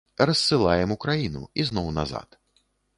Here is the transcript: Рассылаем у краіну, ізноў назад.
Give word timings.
Рассылаем 0.29 0.95
у 0.97 0.97
краіну, 1.05 1.45
ізноў 1.65 1.95
назад. 2.03 2.45